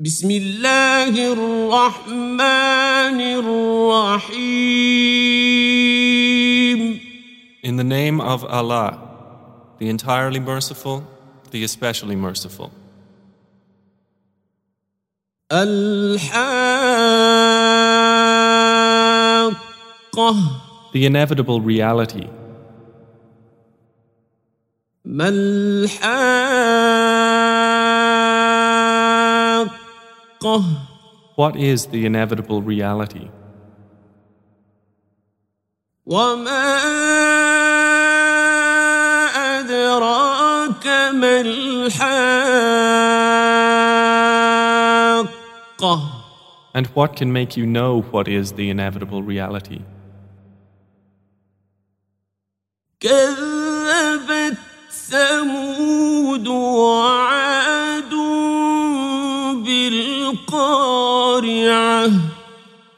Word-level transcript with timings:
بسم 0.00 0.30
الله 0.30 1.32
الرحمن 1.32 3.20
الرحيم 3.20 4.76
In 7.64 7.76
the 7.76 7.84
name 7.84 8.20
of 8.20 8.44
Allah, 8.44 9.00
the 9.78 9.88
entirely 9.88 10.38
merciful, 10.38 11.02
the 11.50 11.64
especially 11.64 12.14
merciful. 12.14 12.70
الحاقة 19.12 20.36
The 20.92 21.06
inevitable 21.06 21.60
reality. 21.62 22.28
ما 25.04 25.28
الحاقة 25.28 26.44
What 31.35 31.55
is 31.55 31.87
the 31.87 32.05
inevitable 32.05 32.61
reality? 32.61 33.29
وما 36.05 36.77
أدراك 39.59 40.87
ما 41.13 41.41
الحاقة 45.81 46.21
And 46.73 46.87
what 46.87 47.15
can 47.17 47.31
make 47.33 47.57
you 47.57 47.65
know 47.65 48.01
what 48.11 48.27
is 48.27 48.53
the 48.53 48.69
inevitable 48.69 49.21
reality? 49.23 49.81
كذبت 52.99 54.57
ثمود 54.91 56.47
وعاد 56.47 58.09
بالقارعة 59.65 60.04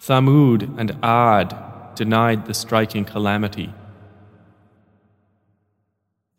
Thamud 0.02 0.78
and 0.78 0.98
Ad 1.02 1.56
denied 1.96 2.46
the 2.46 2.54
striking 2.54 3.06
calamity. 3.06 3.70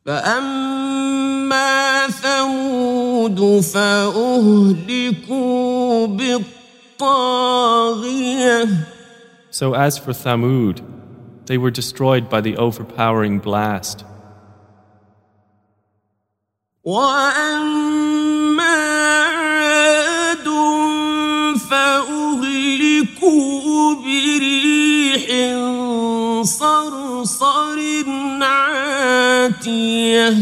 فأما 0.06 2.08
ثمود 2.08 3.61
فأهلكوا 3.61 4.86
بالطاغية 7.00 8.69
So 9.50 9.75
as 9.75 9.98
for 9.98 10.12
Thamud, 10.12 10.83
they 11.47 11.56
were 11.56 11.70
destroyed 11.70 12.28
by 12.28 12.41
the 12.41 12.56
overpowering 12.56 13.39
blast. 13.39 14.05
وأما 16.84 17.88
بريح 24.05 25.25
صرصر 26.42 27.78
عاتية 28.42 30.34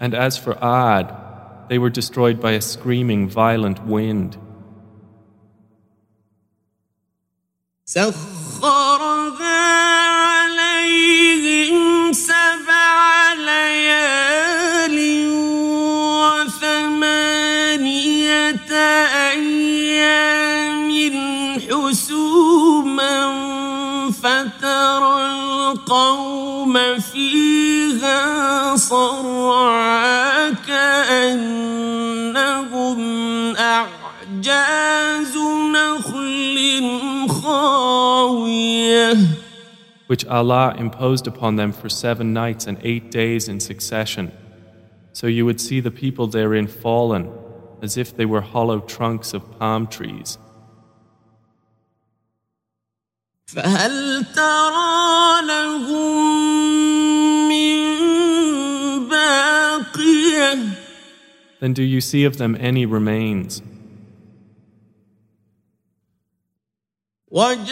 And 0.00 0.14
as 0.14 0.36
for 0.36 0.54
Ad, 0.62 1.06
they 1.68 1.78
were 1.78 1.88
destroyed 1.88 2.40
by 2.40 2.52
a 2.52 2.60
screaming, 2.60 3.28
violent 3.28 3.86
wind. 3.86 4.36
سخرها 7.84 9.64
عليهم 10.34 12.12
سبع 12.12 13.32
ليال 13.34 14.96
وثمانية 17.34 18.70
أيام 19.30 19.57
فترى 24.18 25.14
القوم 25.26 26.98
فيها 26.98 28.76
صرعى 28.76 30.52
كأنهم 30.68 32.18
أعجاز 33.56 35.36
نخل 35.74 36.56
خاوية 37.28 39.16
which 40.06 40.26
Allah 40.26 40.74
imposed 40.78 41.26
upon 41.26 41.56
them 41.56 41.72
for 41.72 41.88
seven 41.88 42.32
nights 42.32 42.66
and 42.66 42.78
eight 42.82 43.10
days 43.10 43.48
in 43.48 43.58
succession. 43.58 44.30
So 45.12 45.26
you 45.26 45.46
would 45.46 45.60
see 45.60 45.80
the 45.80 45.90
people 45.90 46.26
therein 46.26 46.66
fallen, 46.66 47.32
as 47.80 47.96
if 47.96 48.16
they 48.16 48.26
were 48.26 48.42
hollow 48.42 48.80
trunks 48.80 49.32
of 49.32 49.58
palm 49.58 49.86
trees. 49.86 50.38
فهل 53.55 54.25
ترى 54.35 55.41
لهم 55.47 56.19
من 57.49 57.79
باقية 59.09 60.59
Then 61.59 61.73
do 61.73 61.81
you 61.83 61.99
see 61.99 62.23
of 62.25 62.37
them 62.37 62.55
any 62.59 62.85
remains? 62.85 63.61
وجاء 67.31 67.69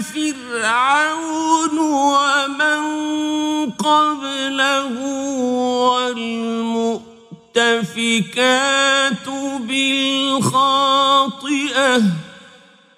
فرعون 0.00 1.78
ومن 1.78 2.82
قبله 3.70 4.98
والمؤتفكات 7.54 9.28
بالخاطئة 9.68 11.04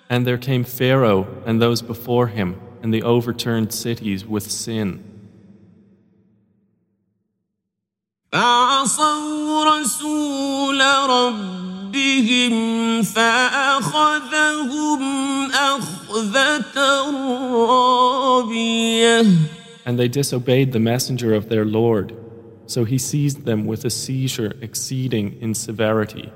And 0.08 0.26
there 0.26 0.38
came 0.38 0.64
Pharaoh 0.64 1.26
and 1.44 1.60
those 1.60 1.82
before 1.82 2.28
him 2.28 2.60
and 2.82 2.94
the 2.94 3.02
overturned 3.02 3.72
cities 3.72 4.24
with 4.24 4.50
sin. 4.50 5.02
And 19.86 19.98
they 19.98 20.08
disobeyed 20.08 20.72
the 20.72 20.80
messenger 20.80 21.34
of 21.34 21.48
their 21.48 21.64
Lord, 21.64 22.14
so 22.66 22.84
he 22.84 22.98
seized 22.98 23.44
them 23.44 23.66
with 23.66 23.84
a 23.84 23.90
seizure 23.90 24.52
exceeding 24.60 25.40
in 25.40 25.54
severity. 25.54 26.32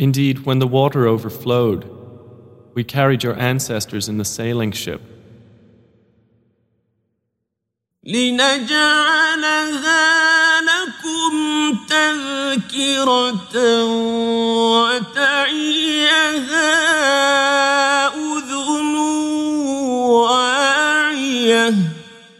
Indeed, 0.00 0.46
when 0.46 0.60
the 0.60 0.66
water 0.66 1.06
overflowed, 1.06 1.84
we 2.72 2.84
carried 2.84 3.22
your 3.22 3.38
ancestors 3.38 4.08
in 4.08 4.16
the 4.16 4.24
sailing 4.24 4.72
ship. 4.72 5.02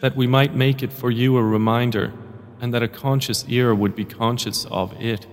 That 0.00 0.16
we 0.16 0.26
might 0.26 0.54
make 0.54 0.82
it 0.82 0.94
for 0.94 1.10
you 1.10 1.36
a 1.36 1.42
reminder, 1.42 2.14
and 2.58 2.72
that 2.72 2.82
a 2.82 2.88
conscious 2.88 3.44
ear 3.48 3.74
would 3.74 3.94
be 3.94 4.06
conscious 4.06 4.64
of 4.70 4.94
it. 4.98 5.26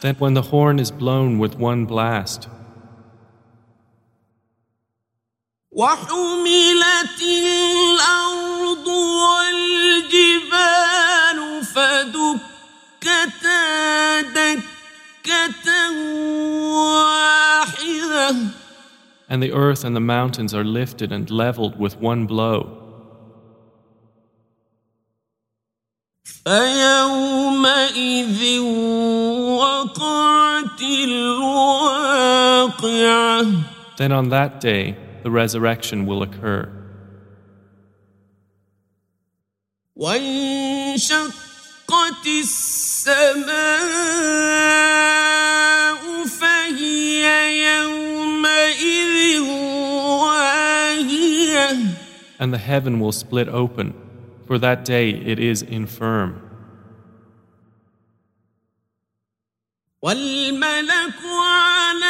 That 0.00 0.16
when 0.18 0.34
the 0.34 0.42
horn 0.42 0.78
is 0.78 0.90
blown 0.90 1.38
with 1.38 1.54
one 1.58 1.86
blast, 1.86 2.48
وحملت 5.72 7.22
الأرض 7.22 8.86
والجبال 9.22 10.58
فدكتا 11.64 13.60
دكة 14.20 15.68
واحدة 16.74 18.36
and 19.30 19.42
the 19.42 19.52
earth 19.52 19.82
and 19.84 19.96
the 19.96 20.00
mountains 20.00 20.52
are 20.52 20.64
lifted 20.64 21.10
and 21.10 21.30
leveled 21.30 21.78
with 21.78 21.98
one 21.98 22.26
blow, 22.26 22.85
فيومئذ 26.46 28.40
وقعت 29.58 30.82
الواقعة 30.82 32.62
واقعة 32.62 33.46
Then 33.98 34.12
on 34.12 34.28
that 34.30 34.60
day, 34.60 34.96
the 35.22 35.30
resurrection 35.30 36.06
will 36.06 36.22
occur. 36.22 36.68
وانشقت 39.96 41.32
السماء 42.26 43.52
فهي 46.26 47.24
يومئذ 47.66 49.40
واهية 50.20 51.68
And 52.40 52.52
the 52.52 52.58
heaven 52.58 52.98
will 52.98 53.12
split 53.12 53.48
open, 53.48 53.94
for 54.46 54.58
that 54.58 54.84
day 54.84 55.10
it 55.10 55.38
is 55.38 55.62
infirm. 55.62 56.48
والملك 60.02 61.20
على 61.22 62.05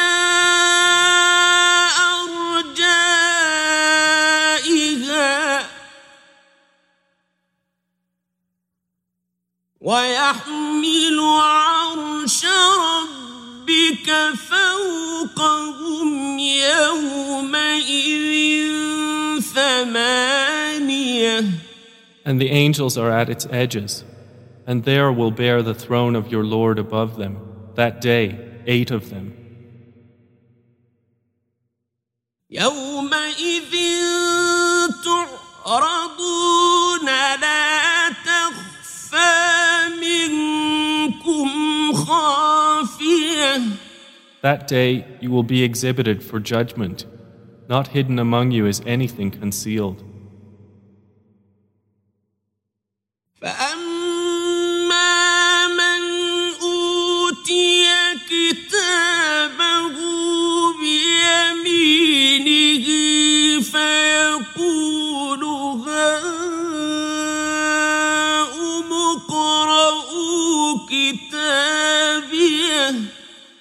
And 22.27 22.39
the 22.39 22.49
angels 22.49 22.97
are 22.97 23.11
at 23.11 23.29
its 23.29 23.45
edges, 23.51 24.03
and 24.65 24.83
there 24.83 25.11
will 25.11 25.31
bear 25.31 25.61
the 25.61 25.73
throne 25.73 26.15
of 26.15 26.31
your 26.31 26.43
Lord 26.43 26.79
above 26.79 27.17
them. 27.17 27.37
That 27.75 27.99
day, 27.99 28.39
eight 28.65 28.91
of 28.91 29.09
them. 29.09 29.43
يومئذ 32.53 33.73
تعرضون 35.65 37.05
لا 37.41 38.09
تخفى 38.09 39.33
منكم 40.01 41.49
خافية 41.93 43.61
That 44.41 44.67
day 44.67 45.05
you 45.19 45.31
will 45.31 45.43
be 45.43 45.63
exhibited 45.63 46.21
for 46.21 46.39
judgment. 46.39 47.05
Not 47.69 47.87
hidden 47.87 48.19
among 48.19 48.51
you 48.51 48.65
is 48.65 48.81
anything 48.85 49.31
concealed. 49.31 50.03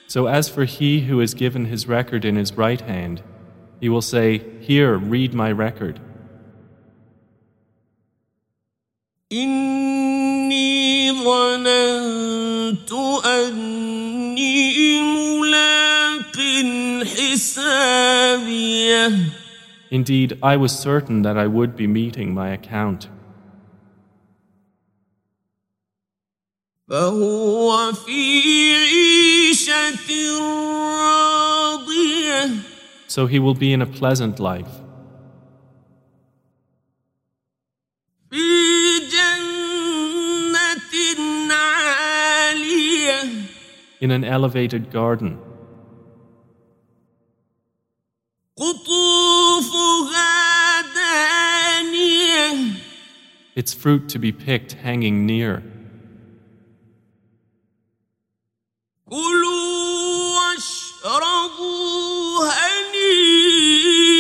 So 0.06 0.26
as 0.26 0.48
for 0.48 0.64
he 0.64 1.00
who 1.02 1.20
is 1.20 1.32
given 1.34 1.64
his 1.66 1.88
record 1.88 2.24
in 2.24 2.36
his 2.36 2.52
right 2.54 2.80
hand, 2.80 3.22
he 3.80 3.88
will 3.88 4.02
say, 4.02 4.42
Here, 4.60 4.96
read 4.96 5.32
my 5.34 5.50
record. 5.50 6.00
إني 9.32 11.12
ظننت 11.12 12.92
أني 13.24 15.00
ملاق 15.00 16.36
حسابيه 17.04 18.52
Indeed, 19.90 20.38
I 20.42 20.56
was 20.56 20.72
certain 20.78 21.22
that 21.22 21.36
I 21.36 21.46
would 21.46 21.76
be 21.76 21.86
meeting 21.86 22.32
my 22.32 22.48
account. 22.48 23.08
فهو 26.88 27.92
في 27.92 28.74
عيشة 28.74 30.38
راضية 30.40 32.50
So 33.08 33.26
he 33.26 33.38
will 33.38 33.54
be 33.54 33.72
in 33.74 33.82
a 33.82 33.86
pleasant 33.86 34.40
life, 34.40 34.72
في 38.30 39.00
جنة 39.12 40.92
عالية 41.54 43.22
in 44.00 44.10
an 44.10 44.24
elevated 44.24 44.90
garden. 44.90 45.36
قطوفها 48.56 50.32
دانية 50.94 52.72
Its 53.54 53.74
fruit 53.74 54.08
to 54.08 54.18
be 54.18 54.32
picked 54.32 54.72
hanging 54.72 55.26
near. 55.26 55.62
كلوا 59.10 60.36
واشربوا 60.36 61.92
هنيئا 63.82 64.12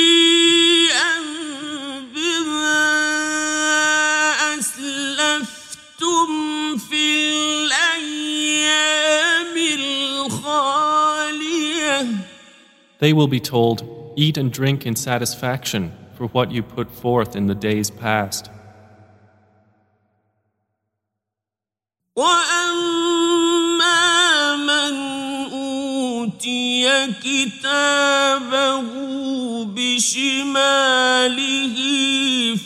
بما 2.14 2.82
أسلفتم 4.58 6.28
في 6.78 7.04
الأيام 7.72 9.54
الخالية 10.26 11.98
They 12.98 13.12
will 13.12 13.26
be 13.28 13.40
told, 13.40 13.82
Eat 14.16 14.36
and 14.36 14.52
drink 14.52 14.86
in 14.86 14.94
satisfaction 14.94 15.92
for 16.14 16.26
what 16.28 16.52
you 16.52 16.62
put 16.62 16.90
forth 16.90 17.34
in 17.34 17.46
the 17.46 17.54
days 17.54 17.90
past. 17.90 18.50
كتابه 27.22 28.82
بشماله 29.64 31.76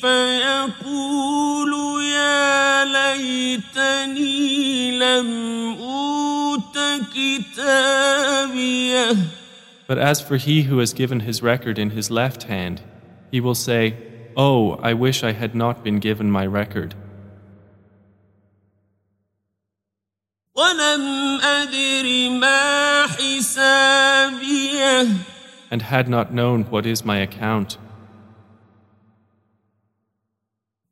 فيقول 0.01 1.73
يا 2.05 2.85
ليتني 2.85 4.99
لم 4.99 5.27
أوت 5.81 6.79
كتابيه 7.15 9.17
But 9.89 9.99
as 9.99 10.21
for 10.21 10.37
he 10.37 10.63
who 10.63 10.79
has 10.79 10.93
given 10.93 11.21
his 11.21 11.43
record 11.43 11.79
in 11.79 11.91
his 11.91 12.11
left 12.11 12.45
hand, 12.45 12.81
he 13.31 13.41
will 13.41 13.55
say, 13.55 13.95
Oh, 14.37 14.73
I 14.83 14.93
wish 14.95 15.23
I 15.23 15.31
had 15.33 15.55
not 15.55 15.85
been 15.85 16.01
given 16.01 16.29
my 16.29 16.45
record. 16.45 16.97
and 25.71 25.83
had 25.83 26.09
not 26.09 26.33
known 26.33 26.65
what 26.65 26.87
is 26.87 27.05
my 27.05 27.19
account. 27.19 27.79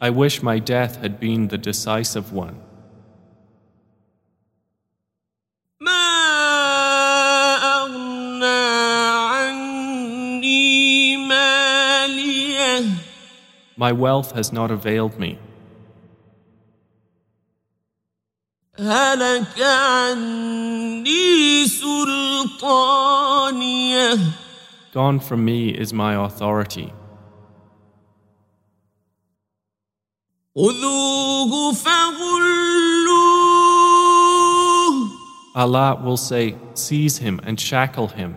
I 0.00 0.08
wish 0.08 0.42
my 0.42 0.58
death 0.58 0.96
had 1.02 1.20
been 1.20 1.48
the 1.48 1.58
decisive 1.58 2.32
one. 2.32 2.56
My 13.76 13.92
wealth 13.92 14.32
has 14.32 14.52
not 14.52 14.70
availed 14.70 15.18
me. 15.18 15.38
هلك 18.78 19.60
عني 19.60 21.66
سلطانيه 21.66 23.20
Gone 24.92 25.20
from 25.20 25.44
me 25.44 25.68
is 25.68 25.92
my 25.92 26.14
authority. 26.14 26.92
خذوه 30.56 31.72
فغلوه 31.72 32.20
Allah 35.54 36.00
will 36.02 36.16
say, 36.16 36.56
Seize 36.74 37.18
him 37.18 37.40
and 37.44 37.60
shackle 37.60 38.08
him, 38.08 38.36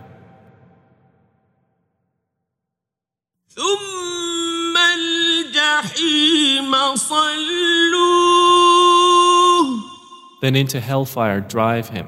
then 10.40 10.56
into 10.56 10.80
hellfire 10.80 11.40
drive 11.40 11.88
him, 11.88 12.06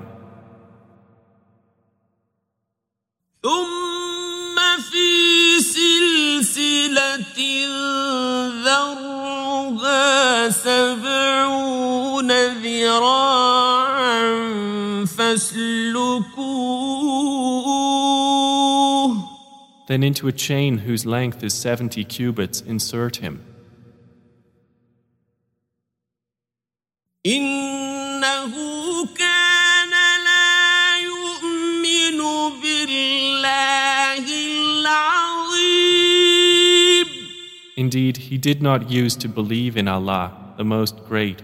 ثم 3.43 4.57
في 4.91 5.61
سلسلة 5.61 7.39
ذرعها 8.65 10.51
سبعون 10.51 12.31
ذراعا 12.63 14.27
فاسلكوه 15.05 16.77
Then 19.87 20.03
into 20.03 20.27
a 20.27 20.33
chain 20.33 20.79
whose 20.79 21.07
length 21.07 21.45
is 21.45 21.55
70 21.55 22.05
cubits 22.05 22.61
insert 22.61 23.17
him. 23.17 23.50
Indeed, 37.92 38.16
he 38.32 38.38
did 38.38 38.62
not 38.62 38.90
use 38.90 39.18
to 39.18 39.28
believe 39.28 39.76
in 39.76 39.90
Allah, 39.90 40.54
the 40.56 40.64
Most 40.64 41.04
Great. 41.10 41.42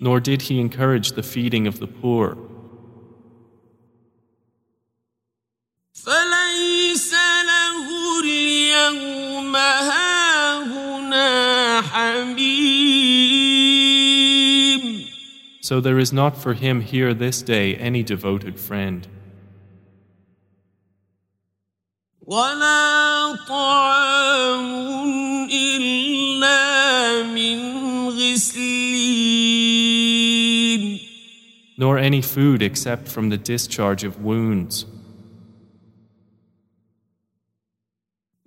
Nor 0.00 0.18
did 0.18 0.42
he 0.42 0.58
encourage 0.58 1.12
the 1.12 1.22
feeding 1.22 1.68
of 1.68 1.78
the 1.78 1.86
poor. 1.86 2.49
So 15.69 15.81
there 15.81 15.97
is 15.97 16.13
not 16.13 16.37
for 16.37 16.53
him 16.53 16.81
here 16.81 17.13
this 17.13 17.41
day 17.41 17.75
any 17.75 18.03
devoted 18.03 18.59
friend, 18.59 19.07
ولا 22.21 23.35
طعام 23.47 25.49
إلا 25.49 27.23
من 27.23 27.59
غسلين 28.09 29.15
nor 31.77 31.97
any 31.97 32.21
food 32.21 32.61
except 32.61 33.07
from 33.07 33.29
the 33.29 33.37
discharge 33.37 34.03
of 34.03 34.23
wounds. 34.23 34.85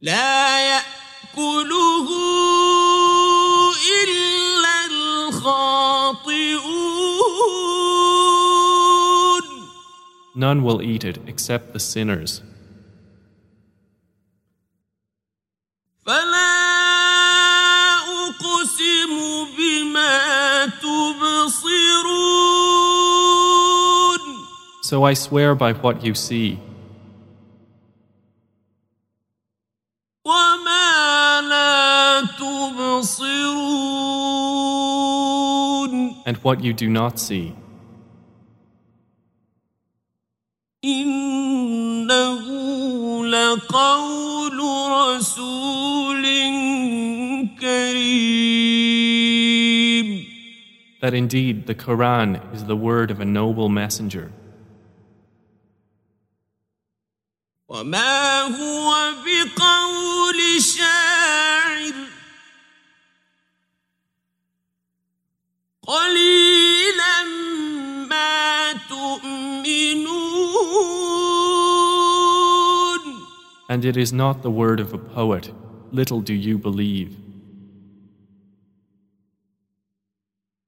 لا 0.01 0.69
يأكله 0.69 1.02
None 10.36 10.64
will 10.64 10.82
eat 10.82 11.04
it 11.04 11.20
except 11.28 11.74
the 11.74 11.80
sinners. 11.80 12.42
So 24.84 25.04
I 25.04 25.14
swear 25.14 25.56
by 25.56 25.74
what 25.74 26.04
you 26.04 26.14
see. 26.14 26.60
And 36.26 36.38
what 36.38 36.64
you 36.64 36.74
do 36.74 36.90
not 36.90 37.20
see. 37.20 37.56
لقول 43.53 44.59
رسول 44.91 46.25
كريم 47.61 49.09
That 51.01 51.15
indeed 51.15 51.67
the 51.67 51.77
Quran 51.77 52.41
is 52.53 52.65
the 52.65 52.75
word 52.77 53.13
of 53.13 53.21
a 53.21 53.25
noble 53.25 53.69
messenger, 53.69 54.33
and 73.73 73.85
it 73.85 73.97
is 73.97 74.13
not 74.13 74.43
the 74.43 74.51
word 74.51 74.81
of 74.81 74.93
a 74.93 74.99
poet. 74.99 75.53
Little 75.91 76.21
do 76.21 76.35
you 76.35 76.59
believe. 76.59 77.17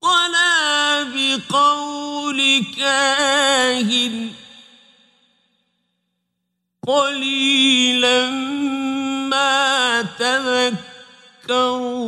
ولا 0.02 1.02
بقول 1.02 2.64
كاهن 2.76 4.30
قليلا 6.86 8.30
ما 9.30 10.02
تذكرون 10.02 12.00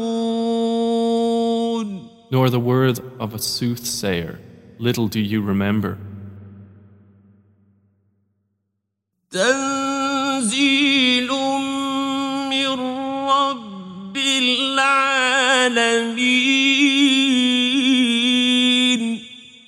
nor 2.33 2.49
the 2.49 2.59
word 2.59 2.99
of 3.21 3.35
a 3.35 3.39
soothsayer. 3.39 4.41
Little 4.79 5.07
do 5.07 5.21
you 5.21 5.43
remember. 5.43 5.99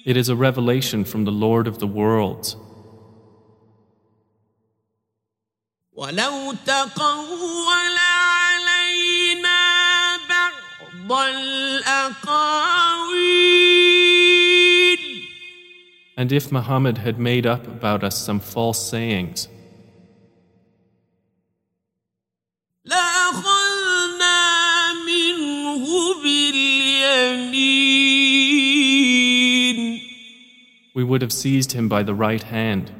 It 0.09 0.17
is 0.17 0.27
a 0.27 0.35
revelation 0.35 1.05
from 1.05 1.25
the 1.25 1.31
Lord 1.31 1.67
of 1.67 1.77
the 1.77 1.85
worlds. 1.85 2.55
And 16.17 16.31
if 16.31 16.51
Muhammad 16.51 16.97
had 16.97 17.19
made 17.19 17.45
up 17.45 17.67
about 17.67 18.03
us 18.03 18.17
some 18.17 18.39
false 18.39 18.89
sayings, 18.89 19.47
we 30.99 31.05
would 31.05 31.21
have 31.21 31.31
seized 31.31 31.71
him 31.71 31.87
by 31.87 32.03
the 32.03 32.13
right 32.13 32.43
hand. 32.43 32.91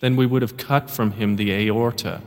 Then 0.00 0.14
we 0.14 0.24
would 0.24 0.42
have 0.42 0.56
cut 0.56 0.88
from 0.88 1.10
him 1.10 1.34
the 1.34 1.50
aorta. 1.52 2.22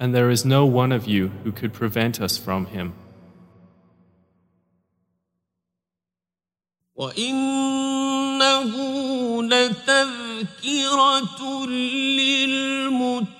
And 0.00 0.14
there 0.14 0.30
is 0.30 0.44
no 0.44 0.66
one 0.66 0.92
of 0.92 1.06
you 1.06 1.28
who 1.44 1.52
could 1.52 1.72
prevent 1.72 2.20
us 2.20 2.36
from 2.36 2.66
him. 2.66 2.94
وإنه 6.96 8.72
لتذكرة 9.42 11.40
للمتقين 11.66 13.34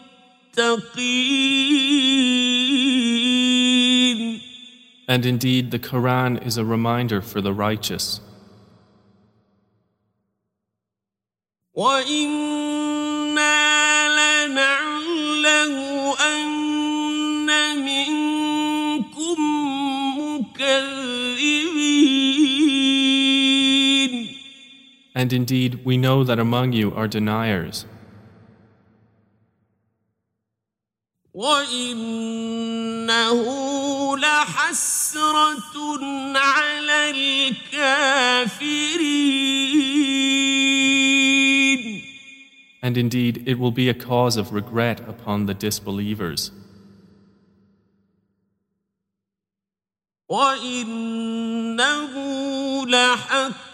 And 5.07 5.26
indeed, 5.26 5.71
the 5.71 5.79
Quran 5.79 6.43
is 6.45 6.57
a 6.57 6.64
reminder 6.64 7.21
for 7.21 7.43
the 7.43 7.53
righteous. 7.53 8.21
وإنا 11.76 12.55
And 25.19 25.33
indeed, 25.33 25.85
we 25.85 25.97
know 25.97 26.25
that 26.25 26.38
among 26.38 26.73
you 26.73 26.93
are 26.95 27.07
deniers. 27.07 27.87
وإنه 31.35 32.57
لحسرة 34.17 35.75
على 36.37 37.11
الكافرين 37.11 38.14
And 42.83 42.99
indeed, 42.99 43.43
it 43.47 43.59
will 43.59 43.71
be 43.71 43.88
a 43.88 43.95
cause 43.95 44.37
of 44.37 44.53
regret 44.53 45.00
upon 45.09 45.47
the 45.47 45.55
disbelievers. 45.55 46.50
وإنه 50.29 52.12
لحق 52.87 53.55
اليقين 53.55 53.68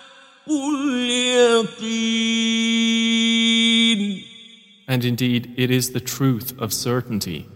And 4.88 5.04
indeed, 5.04 5.54
it 5.56 5.70
is 5.70 5.92
the 5.92 6.00
truth 6.00 6.52
of 6.58 6.72
certainty. 6.72 7.46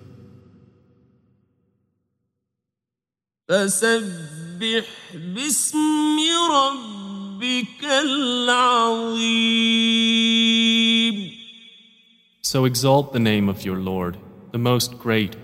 فسبح 3.49 4.87
باسم 5.14 6.18
ربك 6.50 7.84
العظيم 7.84 9.34
So 12.42 12.64
exalt 12.64 13.12
the 13.12 13.18
name 13.18 13.49
of 13.49 13.64
your 13.64 13.78
Lord, 13.78 14.16
the 14.52 14.58
most 14.58 14.99
great. 14.99 15.37